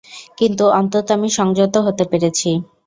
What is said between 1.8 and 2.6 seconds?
হতে পেরেছি।